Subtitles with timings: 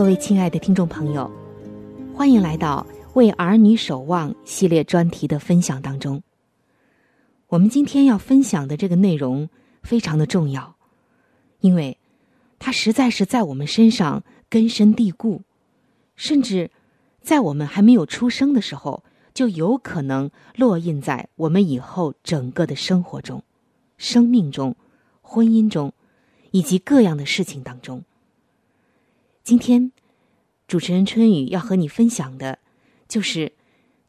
[0.00, 1.30] 各位亲爱的听众朋友，
[2.14, 6.22] 欢迎来到《为儿女守望》系列专题的分享当中。
[7.48, 9.50] 我们今天要分享的这个内容
[9.82, 10.74] 非常的重要，
[11.60, 11.98] 因为
[12.58, 15.42] 它实在是在我们身上根深蒂固，
[16.16, 16.70] 甚至
[17.20, 23.44] 在我们还没有出生的时候，就有可能落印在我们以后整个的生活中、
[23.98, 24.74] 生命中、
[25.20, 25.92] 婚姻中
[26.52, 28.02] 以及各样的事情当中。
[29.42, 29.90] 今天，
[30.68, 32.58] 主持人春雨要和你分享的，
[33.08, 33.52] 就是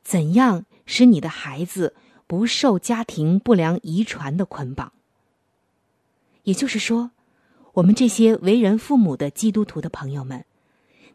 [0.03, 1.95] 怎样使你的孩子
[2.27, 4.91] 不受家庭不良遗传的捆绑。
[6.43, 7.11] 也就是说，
[7.73, 10.45] 我们这些为人父母的基督徒的朋友们，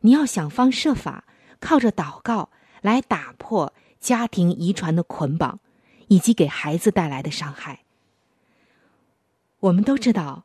[0.00, 1.24] 你要想方设法
[1.60, 2.48] 靠着祷告
[2.80, 5.60] 来打破家庭遗传的捆绑，
[6.08, 7.80] 以及给孩子带来的伤害。
[9.60, 10.44] 我们都知道，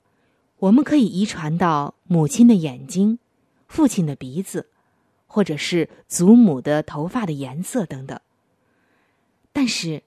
[0.60, 3.18] 我们可以遗传到母亲的眼睛。
[3.72, 4.68] 父亲的鼻子，
[5.28, 8.20] 或者是祖母的头发的颜色等等。
[9.54, 10.04] 但是，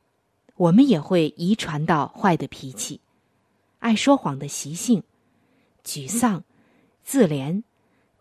[0.57, 3.01] 我们也会遗传到坏的脾气、
[3.79, 5.03] 爱说谎的习性、
[5.83, 6.45] 沮丧、
[7.03, 7.63] 自怜、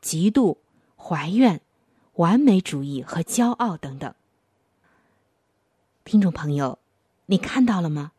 [0.01, 0.55] 嫉妒、
[0.95, 1.59] 怀怨、
[2.13, 4.15] 完美主义和骄傲等等。
[6.05, 6.79] 听众朋友，
[7.25, 8.13] 你看到了吗？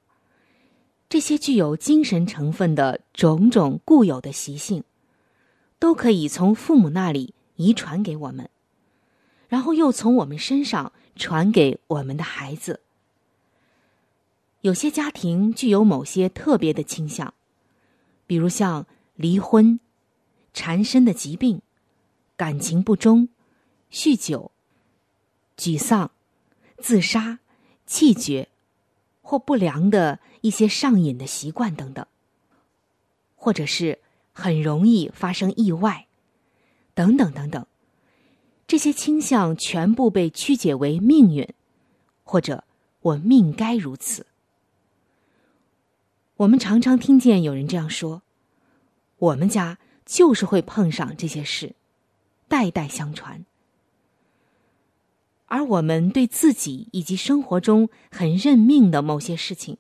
[1.09, 4.85] 这些具有精神成分的种种固有的习性。
[5.85, 8.49] 都可以从父母那里遗传给我们，
[9.49, 12.81] 然后又从我们身上传给我们的孩子。
[14.63, 17.35] 有些家庭具有某些特别的倾向，
[18.27, 19.79] 比如像离婚、
[20.55, 21.61] 缠身的疾病、
[22.35, 23.29] 感情不忠、
[23.93, 24.53] 酗酒、
[25.55, 26.13] 沮丧、
[26.79, 27.41] 自杀、
[27.85, 28.49] 气绝
[29.21, 32.07] 或不良的一些上瘾的习惯等等，
[33.37, 33.99] 或者是
[34.35, 36.09] 很容易发生意外，
[36.93, 37.67] 等等等等，
[38.67, 41.49] 这些倾向全部被曲解为命运，
[42.25, 42.65] 或者
[43.01, 44.27] 我命该如此。
[46.39, 48.23] 我们常常听见有人这样说
[49.19, 51.77] ：“我们家就是会碰上这些事，
[52.49, 53.47] 代代相传。”
[55.47, 59.77] 而我们对自己以及生活中很认命的某些事情，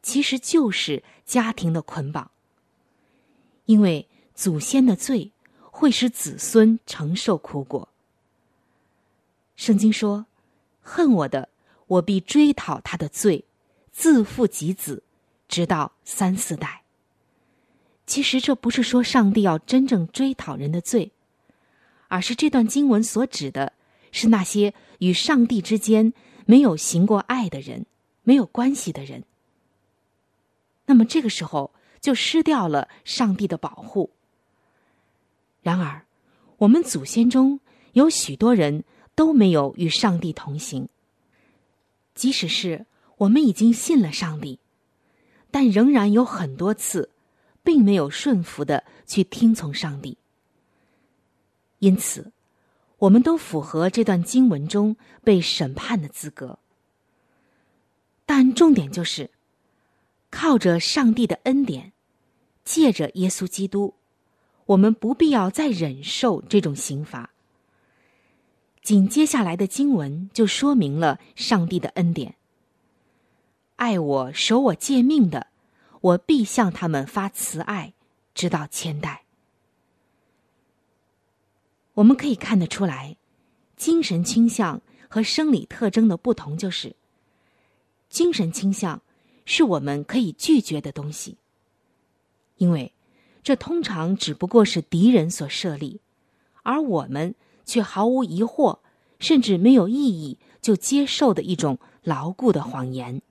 [0.00, 2.30] 其实就是家庭的捆绑。
[3.66, 5.30] 因为祖先的罪
[5.70, 7.88] 会使子孙承受苦果。
[9.54, 10.26] 圣经说
[10.82, 11.48] ：“恨我的，
[11.86, 13.44] 我必追讨他的罪，
[13.92, 15.02] 自负及子，
[15.48, 16.82] 直到三四代。”
[18.06, 21.12] 其实这不是说上帝要真正追讨人的罪，
[22.08, 23.72] 而是这段经文所指的。
[24.12, 26.14] 是那些与上帝之间
[26.46, 27.84] 没有行过爱的人，
[28.22, 29.24] 没有关系的人。
[30.86, 34.10] 那么这个时候就失掉了上帝的保护。
[35.62, 36.04] 然而，
[36.58, 37.60] 我们祖先中
[37.92, 38.84] 有许多人
[39.14, 40.88] 都没有与上帝同行。
[42.14, 42.86] 即使是
[43.18, 44.58] 我们已经信了上帝，
[45.50, 47.10] 但仍然有很多次，
[47.62, 50.16] 并没有顺服的去听从上帝。
[51.78, 52.32] 因此。
[52.98, 56.58] 我们都符合这段经文中被审判的资格，
[58.24, 59.28] 但重点就是，
[60.36, 61.94] 靠着上帝的恩典，
[62.62, 63.94] 借着耶稣基督，
[64.66, 67.30] 我们不必要再忍受这种刑罚。
[68.82, 72.34] 紧接下来的经文就说明了上帝的恩典：
[73.76, 75.46] 爱我、守我诫命的，
[76.02, 77.94] 我必向他们发慈爱，
[78.34, 79.24] 直到千代。
[81.94, 83.16] 我们可以看得出来，
[83.74, 86.94] 精神倾向和生理特征的不同就是：
[88.10, 89.00] 精神倾向
[89.46, 91.38] 是我们可以拒绝的东西，
[92.58, 92.92] 因为
[93.42, 96.00] 这通常只不过是敌人所设立，
[96.62, 97.34] 而我们
[97.64, 98.80] 却毫无疑惑，
[99.18, 103.22] 甚至没有异议就接受的一种牢固的谎言。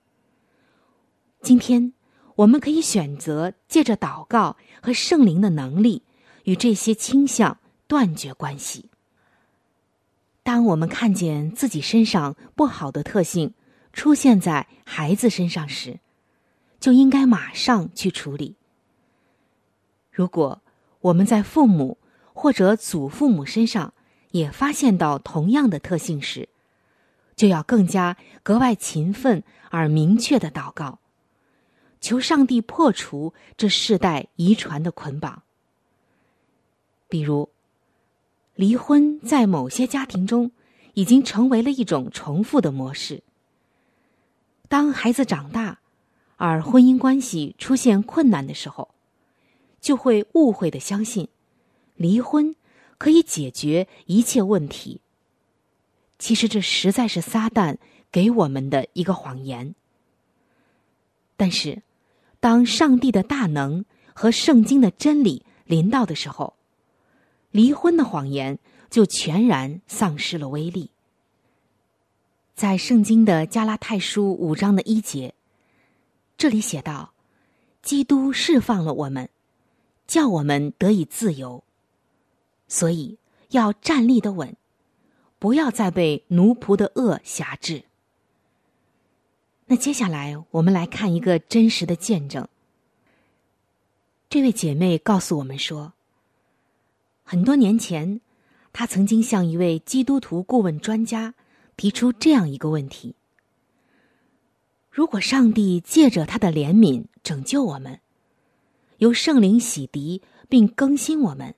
[1.43, 1.93] 今天，
[2.37, 6.01] 我们可以选择借着祷告和圣灵的能力，
[6.45, 7.59] 与这些倾向。
[7.87, 8.89] 断绝关系。
[10.41, 13.53] 当我们看见自己身上不好的特性
[13.93, 15.99] 出现在孩子身上时，
[16.79, 18.55] 就应该马上去处理。
[20.11, 20.61] 如果
[21.01, 21.97] 我们在父母
[22.33, 23.93] 或者祖父母身上
[24.31, 26.49] 也发现到同样的特性时，
[27.35, 30.99] 就要更加格外勤奋而明确的祷告，
[31.99, 35.43] 求上帝破除这世代遗传的捆绑。
[37.07, 37.49] 比如。
[38.57, 40.49] 离婚在某些家庭中
[40.93, 43.21] 已经成为了一种重复的模式。
[44.69, 45.79] 当孩子长大，
[46.37, 48.89] 而婚姻关系出现困难的时候，
[49.79, 51.29] 就会误会的相信
[51.95, 52.55] 离婚
[52.97, 55.01] 可以解决一切问题。
[56.17, 57.77] 其实这实在是撒旦
[58.11, 59.75] 给我们的一个谎言。
[61.37, 61.81] 但是，
[62.39, 63.83] 当上帝的大能
[64.13, 66.55] 和圣经的真理临到的时候，
[67.51, 68.59] 离婚的谎言
[68.89, 70.91] 就全然丧失了威力。
[72.55, 75.33] 在圣经的加拉太书五章的一节，
[76.37, 77.13] 这里写道
[77.81, 79.29] ：“基督释放了我们，
[80.05, 81.63] 叫我们得以自由，
[82.67, 83.17] 所以
[83.49, 84.55] 要站立的稳，
[85.39, 87.83] 不要再被奴仆的恶辖制。”
[89.67, 92.47] 那接下来我们来看一个真实的见证。
[94.29, 95.93] 这位姐妹告诉我们说。
[97.27, 98.21] 很多年前，
[98.71, 101.33] 他曾经向一位基督徒顾问专家
[101.75, 103.15] 提出这样一个问题：
[104.95, 107.99] 如果上帝借着他的怜悯拯救我们，
[108.99, 111.53] 由圣灵洗涤并更新我们，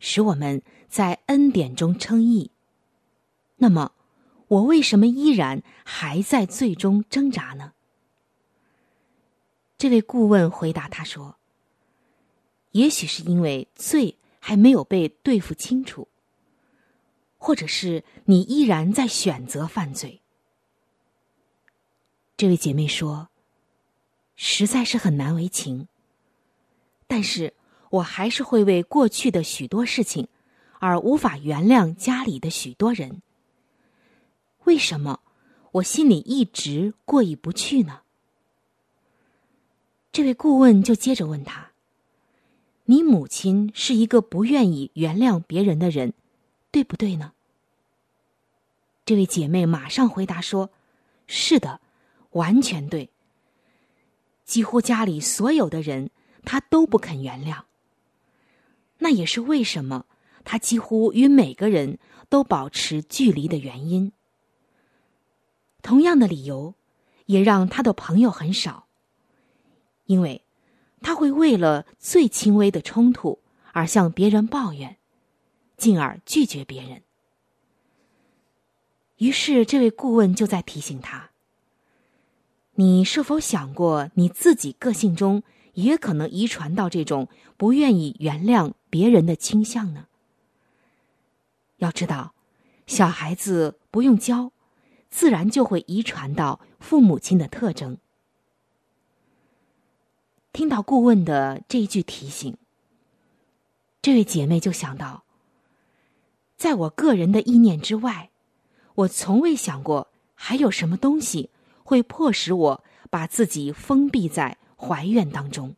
[0.00, 2.50] 使我们在恩典中称义，
[3.58, 3.92] 那么
[4.48, 7.74] 我为什么依然还在最终挣扎呢？
[9.78, 11.36] 这位顾问回答他说
[12.72, 16.08] ：“也许是因为罪。”还没有被对付清楚，
[17.38, 20.21] 或者是你依然在选择犯罪。
[22.42, 23.28] 这位姐妹说
[24.34, 25.86] ：“实在是很难为情，
[27.06, 27.54] 但是
[27.88, 30.26] 我还是会为过去的许多事情
[30.80, 33.22] 而无法原谅家里的许多人。
[34.64, 35.20] 为什么
[35.70, 38.00] 我心里一直过意不去呢？”
[40.10, 41.70] 这位顾问就接着问他。
[42.86, 46.12] 你母亲是一个不愿意原谅别人的人，
[46.72, 47.34] 对不对呢？
[49.06, 50.70] 这位姐妹马上回答说
[51.28, 51.80] ：“是的，
[52.32, 53.10] 完全对。
[54.44, 56.10] 几乎家里所有的人，
[56.44, 57.62] 他都不肯原谅。
[58.98, 60.06] 那也是为什么
[60.44, 61.98] 他几乎与每个人
[62.28, 64.12] 都保持距离的原因。
[65.82, 66.74] 同样的理由，
[67.26, 68.86] 也让他的朋友很少，
[70.04, 70.44] 因为
[71.00, 73.40] 他会为了最轻微的冲突
[73.72, 74.98] 而向别人抱怨，
[75.76, 77.02] 进而拒绝别人。
[79.16, 81.30] 于是，这位顾问就在提醒他
[82.74, 85.42] ：“你是否想过，你自己个性中
[85.74, 90.06] 也可能遗传到这种不愿意原谅别人的倾向呢？”
[91.78, 92.34] 要知道，
[92.86, 94.52] 小孩子不用教，
[95.10, 97.98] 自然就会遗传到父母亲的特征。
[100.52, 102.56] 听到顾问的这一句提醒，
[104.00, 105.24] 这位姐妹就想到，
[106.56, 108.30] 在我个人的意念之外。
[108.94, 111.48] 我从未想过还有什么东西
[111.92, 115.76] 会迫使我把自己封闭在怀怨当中。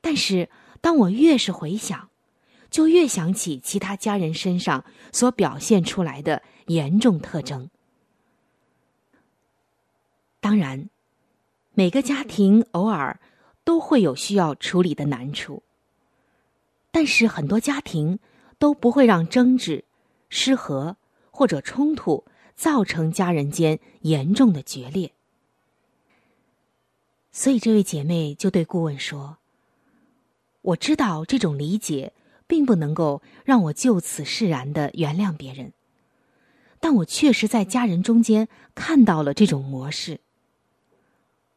[0.00, 0.48] 但是，
[0.80, 2.08] 当我越是回想，
[2.68, 7.70] 就越想起其他家人身上所表现出来的严重特征。
[10.40, 10.90] 当然，
[11.74, 13.20] 每个家庭偶尔
[13.62, 15.62] 都会有需要处理的难处，
[16.90, 18.18] 但是很多家庭
[18.58, 19.84] 都不会让争执、
[20.28, 20.96] 失和。
[21.34, 22.22] 或者冲突
[22.54, 25.12] 造成家人间严重的决裂，
[27.32, 29.38] 所以这位姐妹就对顾问说
[30.62, 32.12] ：“我知道这种理解
[32.46, 35.72] 并不能够让我就此释然的原谅别人，
[36.78, 40.20] 但我确实在家人中间看到了这种模式，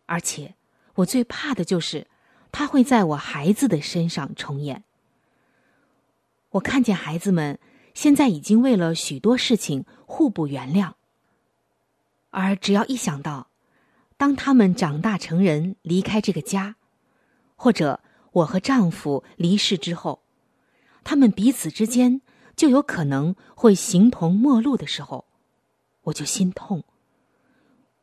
[0.07, 0.55] 而且
[0.95, 2.07] 我最怕的就是
[2.51, 4.83] 他会在我孩子的身上重演。
[6.51, 7.59] 我看见孩子们。”
[7.95, 10.93] 现在已经为了许多事情互不原谅，
[12.29, 13.47] 而只要一想到，
[14.17, 16.75] 当他们长大成人离开这个家，
[17.55, 18.01] 或者
[18.33, 20.21] 我和丈夫离世之后，
[21.05, 22.21] 他们彼此之间
[22.55, 25.25] 就有可能会形同陌路的时候，
[26.03, 26.83] 我就心痛。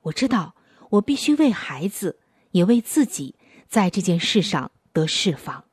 [0.04, 0.56] 我知道
[0.88, 2.18] 我必须为孩子，
[2.52, 3.34] 也为自己，
[3.68, 5.64] 在这件事上得释放。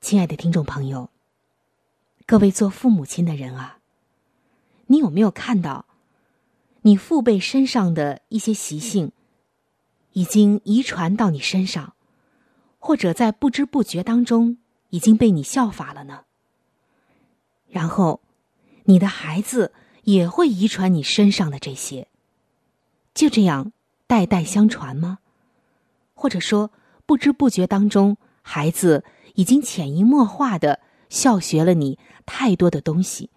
[0.00, 1.08] 亲爱的听众朋友。
[2.32, 3.76] 各位做父母亲的人啊，
[4.86, 5.84] 你有没有看到，
[6.80, 9.12] 你父辈身上的一些习性，
[10.14, 11.92] 已经遗传到你身上，
[12.78, 14.56] 或者在不知不觉当中
[14.88, 16.24] 已经被你效法了呢？
[17.68, 18.22] 然后，
[18.84, 19.74] 你的孩子
[20.04, 22.08] 也会遗传你身上的这些，
[23.12, 23.72] 就这样
[24.06, 25.18] 代代相传吗？
[26.14, 26.70] 或者说，
[27.04, 30.80] 不知不觉当中，孩子已经潜移默化的
[31.12, 31.98] 效学了你？
[32.24, 33.28] 太多的东西，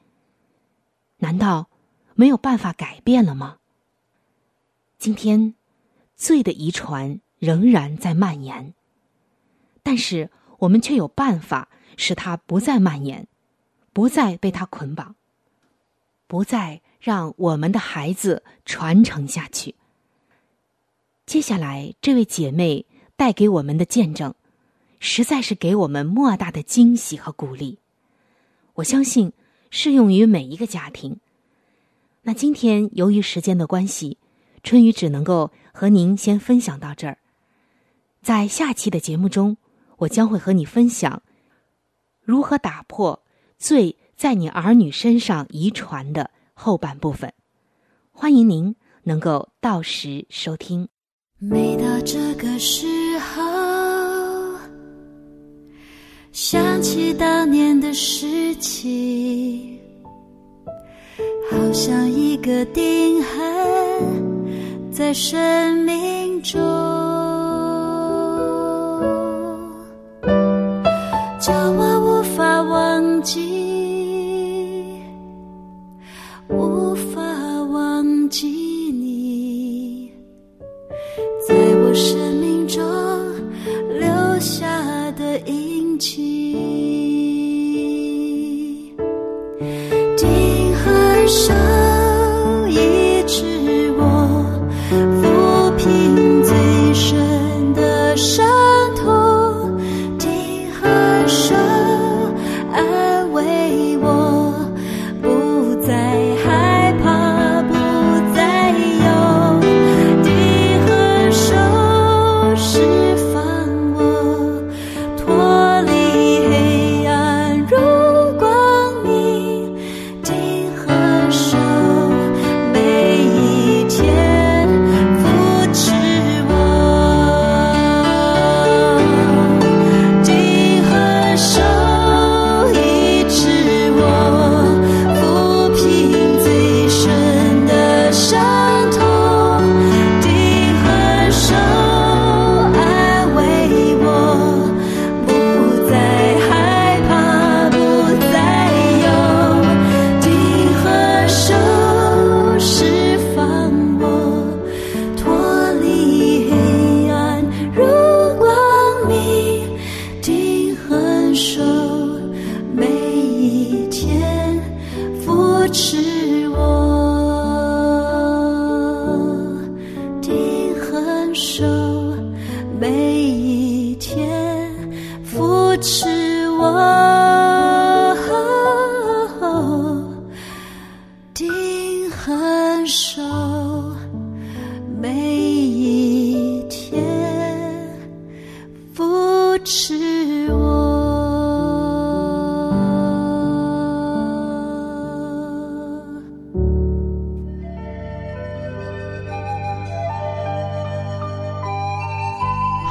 [1.18, 1.70] 难道
[2.14, 3.58] 没有办法改变了吗？
[4.98, 5.56] 今天，
[6.16, 8.74] 罪的遗传仍然在蔓延，
[9.84, 11.68] 但是我们却有办法
[11.98, 13.28] 使它不再蔓延，
[13.92, 15.16] 不再被它捆绑，
[16.28, 19.76] 不再让我们的孩子传承下去。
[21.26, 22.86] 接下来，这位姐妹
[23.18, 24.34] 带给我们的见证，
[25.06, 27.78] 实在是给我们莫大的惊喜和鼓励。
[28.74, 29.32] 我相信
[29.70, 31.20] 适用于每一个家庭。
[32.24, 34.18] 那今天由于时间的关系，
[34.64, 37.20] 春雨只能够和您先分享到这儿。
[38.24, 39.58] 在下期的节目中，
[39.98, 41.22] 我将会和你分享
[42.20, 43.24] 如何打破
[43.60, 47.32] 罪在你儿女身上遗传的后半部分。
[48.12, 50.90] 欢迎您能够到时收听。
[51.38, 53.75] 每到这个时候。
[56.38, 59.80] 想起当年的事情，
[61.50, 66.60] 好像一个钉痕在生命中，
[71.40, 74.92] 叫我无法忘记，
[76.50, 77.22] 无法
[77.72, 78.46] 忘记
[78.92, 80.12] 你，
[81.48, 82.84] 在我生命中
[83.98, 85.65] 留下的印
[85.98, 86.45] 起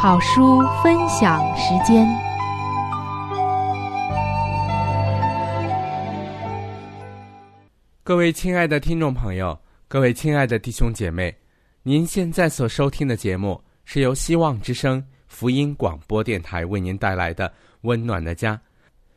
[0.06, 2.06] 好书分享时间。
[8.02, 9.58] 各位亲爱的听众朋友，
[9.88, 11.34] 各位亲爱的弟兄姐妹，
[11.82, 17.48] 您现在所收听的节目是由希望之声福音广播电台为您带来的
[17.80, 18.54] 《温暖的家》。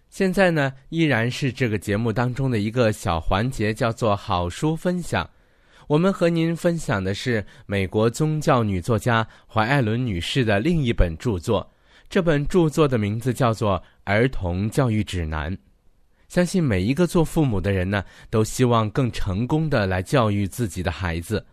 [0.10, 5.30] 现在呢，依然是这个节目当中的一个小环节，叫做好书分享。
[5.88, 11.66] 我们和您分享的是美国宗教女作家怀艾伦女士的另一本著作。
[12.10, 15.56] 这本著作的名字叫做《儿童教育指南》。
[16.28, 21.46] 相信每一个做父母的人呢，都希望更成功的来教育自己的孩子。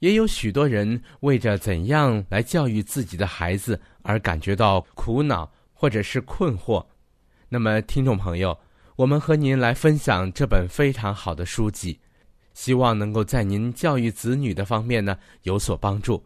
[0.00, 6.84] 也有许多人为着怎样来教育自己的孩子而感觉到苦恼或者是困惑。
[7.48, 8.58] 那么，听众朋友，
[8.96, 11.98] 我们和您来分享这本非常好的书籍。
[12.56, 16.24] 希望能够在您教育子女的方面呢有所帮助，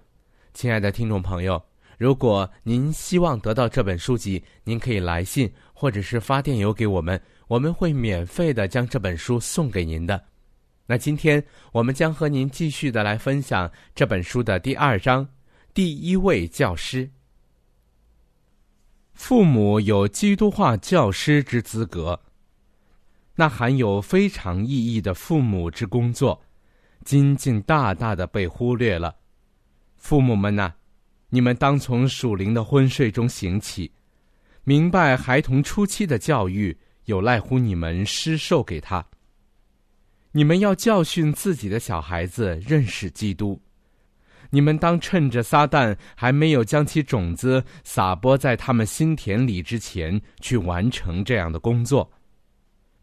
[0.55, 1.61] 亲爱的听众朋友，
[1.99, 10.23] 如果您希望得到这本书籍，您可以来信或者是发电邮给我们，我们会免费的将这本书送给您的。
[10.87, 15.29] 那今天我们将和您继续的来分享这本书的第二章，
[15.75, 17.11] 第一位教师。
[19.15, 22.21] 父母有基督化教师之资格。
[23.41, 26.39] 那含有非常意义的父母之工作，
[27.07, 29.17] 今竟大大的被忽略了。
[29.97, 30.71] 父母们呐，
[31.31, 33.91] 你们当从属灵的昏睡中醒起，
[34.63, 36.77] 明白孩童初期的教育
[37.07, 39.03] 有赖乎你们施授给他。
[40.33, 43.59] 你们要教训自己的小孩子认识基督，
[44.51, 52.13] 你们当趁着撒旦还没有将其种子撒播在他们心田里之前，去完成这样的工作。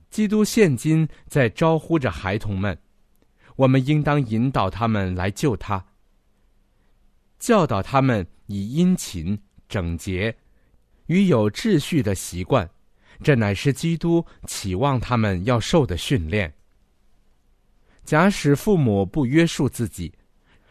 [0.09, 2.77] 基督现今在招呼着孩童们，
[3.55, 5.85] 我们应当引导他们来救他，
[7.39, 10.35] 教导他们以殷勤、整洁
[11.07, 12.67] 与有秩序的习惯，
[13.21, 16.51] 这乃是基督期望他们要受的训练。
[18.03, 20.13] 假使父母不约束自己，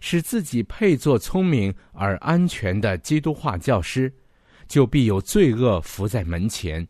[0.00, 4.12] 使自己配做聪明而安全的基督化教师，
[4.66, 6.86] 就必有罪恶伏在门前。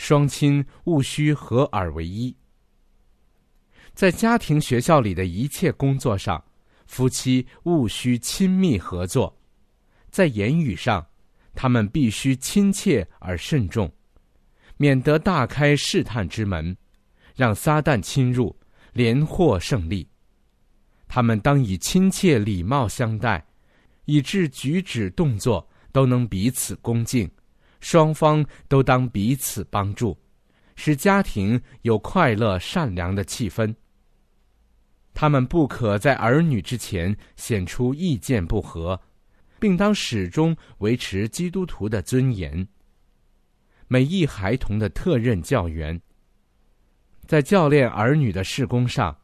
[0.00, 2.34] 双亲务须合二为一，
[3.92, 6.42] 在家庭、学校里的一切工作上，
[6.86, 9.30] 夫妻务须亲密合作；
[10.10, 11.06] 在言语上，
[11.54, 13.92] 他们必须亲切而慎重，
[14.78, 16.74] 免得大开试探之门，
[17.36, 18.58] 让撒旦侵入，
[18.94, 20.08] 连获胜利。
[21.08, 23.46] 他们当以亲切礼貌相待，
[24.06, 27.30] 以致举止动作都能彼此恭敬。
[27.80, 30.16] 双方都当彼此帮助，
[30.76, 33.74] 使家庭有快乐善良的气氛。
[35.12, 38.98] 他们不可在儿女之前显出意见不合，
[39.58, 42.66] 并当始终维持基督徒的尊严。
[43.88, 46.00] 每一孩童的特任教员，
[47.26, 49.16] 在教练儿女的事工上，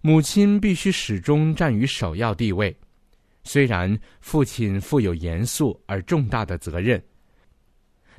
[0.00, 2.74] 母亲必须始终占于首要地位。
[3.42, 7.02] 虽然父亲负有严肃而重大的责任。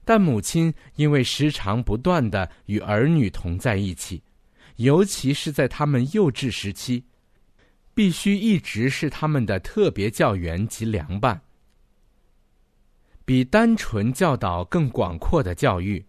[0.06, 4.22] 但母亲因为时常不断的与儿女同在一起，
[4.76, 7.04] 尤其是在他们幼稚时期，
[7.96, 11.42] 必须一直是他们的特别教员及良伴。
[13.26, 16.06] 比单纯教导更广阔的教育，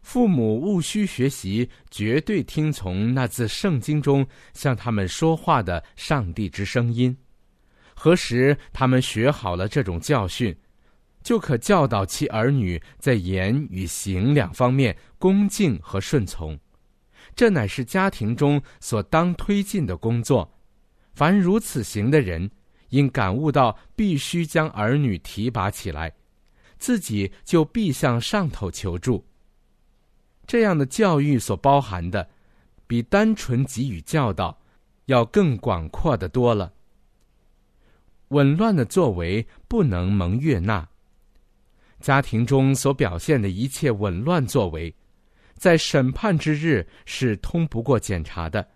[0.00, 7.14] 父母务须学习绝对听从那自圣经中向他们说话的上帝之声音。
[7.94, 10.56] 何时他们学好了这种教训？
[11.22, 16.58] 就可教导其儿女在言与行两方面恭敬和顺从，
[17.34, 20.50] 这乃是家庭中所当推进的工作。
[21.12, 22.50] 凡如此行的人，
[22.88, 26.12] 应感悟到必须将儿女提拔起来，
[26.78, 29.24] 自己就必向上头求助。
[30.46, 32.28] 这样的教育所包含的，
[32.86, 34.58] 比单纯给予教导，
[35.04, 36.72] 要更广阔的多了。
[38.28, 40.88] 紊乱的作为不能蒙悦纳。
[42.00, 44.94] 家庭中所表现的一切紊乱作为，
[45.54, 48.66] 在审判之日是通不过检查的。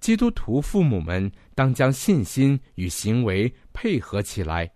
[0.00, 4.68] 基督徒父母们当将信心与行为配合起来，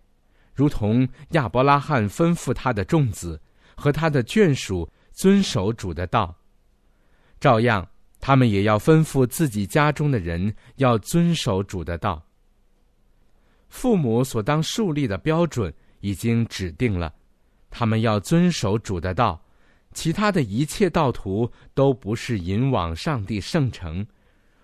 [0.54, 3.40] 如同亚伯拉罕吩咐他的众子
[3.74, 6.36] 和他的眷属遵守主的道，
[7.40, 7.88] 照样
[8.20, 12.22] 他们也要吩咐自己家中的人要遵守主的道。
[13.68, 17.12] 父母所当树立的标准已经指定了。
[17.78, 19.38] 他们要遵守主的道，
[19.92, 24.06] 其他的一切道途都不是引往上帝圣城，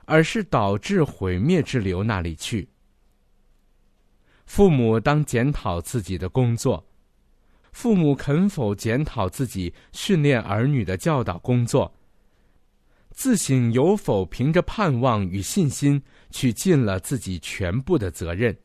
[0.07, 2.67] 而是导致毁灭之流那里去。
[4.47, 6.83] 父母当检讨自己的工作，
[7.73, 11.95] 父母肯否检讨自己训练儿女的教导工作？
[13.11, 18.57] 自省有否凭着盼望与信心去尽了自己全部的责任？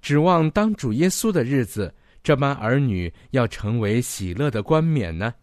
[0.00, 5.34] 指望当主耶稣的日子，这般儿女要成为喜乐的冠冕呢？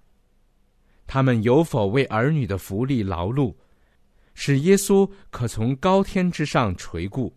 [1.08, 3.56] 他们有否为儿女的福利劳碌，
[4.34, 7.36] 使耶稣可从高天之上垂顾，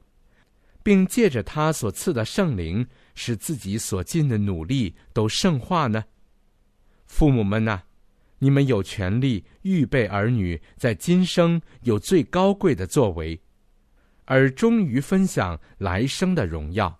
[0.82, 6.04] 并借着他所赐的圣灵，使自己所尽的努力都圣化呢？
[7.06, 7.82] 父母们呐！
[8.42, 13.40] 你们有权利预备儿女在今生有最高贵的作为，
[14.24, 16.99] 而终于分享来生的荣耀。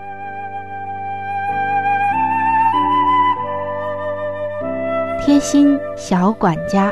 [5.23, 6.91] 贴心小管家，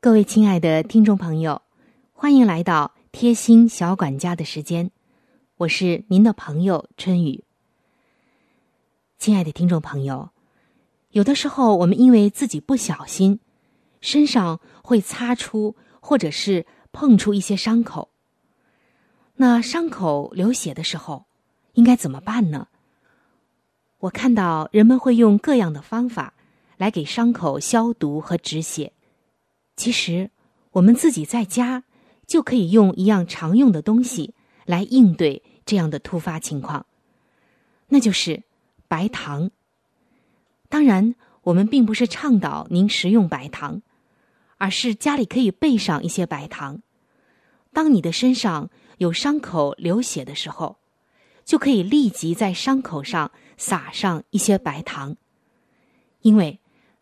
[0.00, 1.60] 各位亲爱的听众朋友，
[2.14, 4.90] 欢迎来到贴心小管家的时间。
[5.58, 7.44] 我是您的朋友春雨，
[9.18, 10.30] 亲爱的听众朋友，
[11.10, 13.40] 有的时候我们因为自己不小心，
[14.00, 18.08] 身上会擦出或者是碰出一些伤口。
[19.36, 21.26] 那伤口流血的时候，
[21.80, 22.68] 应该怎么办呢？
[24.00, 26.34] 我看到人们会用各样的方法
[26.76, 28.92] 来给伤口消毒和止血。
[29.76, 30.30] 其实，
[30.72, 31.84] 我们自己在家
[32.26, 34.34] 就可以用一样常用的东西
[34.66, 35.42] 来应对。
[35.64, 36.84] 这样的突发情况，
[37.88, 38.42] 那就是
[38.88, 39.52] 白糖。
[40.68, 43.80] 当然，我们并不是倡导您食用白糖，
[44.58, 46.82] 而是家里可以备上一些白糖。
[47.72, 50.79] 当你的身上有伤口流血的时候，
[51.44, 55.16] 就可以立即在伤口上撒上一些白糖，
[56.22, 56.58] 因为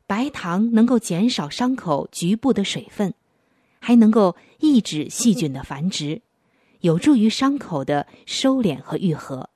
[0.06, 3.14] 白糖能够减少伤口局部的水分，
[3.78, 6.22] 还能够抑制细菌的繁殖。
[6.80, 9.50] 有助于伤口的收敛和愈合。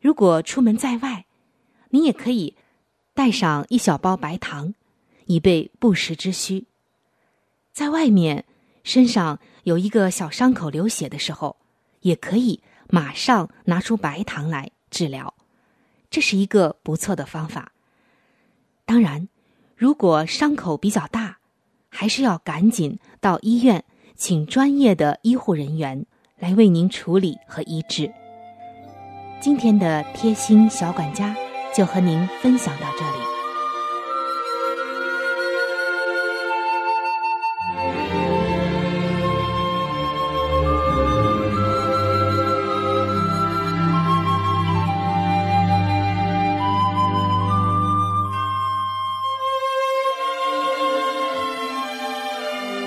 [0.00, 1.24] 如果出门在外，
[1.90, 2.54] 你也可以
[3.14, 4.74] 带上一小包白糖，
[5.24, 6.66] 以备不时之需。
[7.72, 8.44] 在外面
[8.84, 11.56] 身上有一个小伤口流血的时候，
[12.02, 15.34] 也可以马上拿出白糖来治疗，
[16.10, 17.72] 这是一个不错的方法。
[18.84, 19.28] 当然，
[19.76, 21.38] 如果伤口比较大，
[21.88, 23.84] 还是要赶紧到医院。
[24.20, 26.04] 请专业的医护人员
[26.40, 28.12] 来为您处理和医治。
[29.40, 31.36] 今天的贴心小管家
[31.72, 33.27] 就和您分享到这里。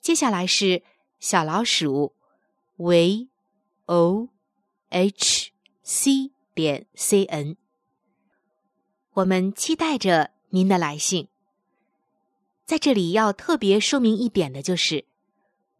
[0.00, 0.82] 接下来是
[1.20, 2.14] 小老鼠
[2.76, 3.28] v
[3.86, 4.28] o
[4.88, 5.50] h
[5.82, 7.56] c 点 c n。
[9.14, 11.28] 我们期待着您的来信。
[12.64, 15.04] 在这里要特别说明一点的就是。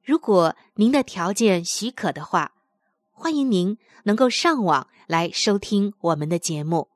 [0.03, 2.55] 如果您的条件许可的话，
[3.13, 6.89] 欢迎您能够上网来收听我们的节目，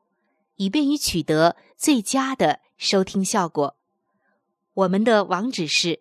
[0.56, 3.76] 以便于取得最佳的收听效果。
[4.72, 6.00] 我们的网址是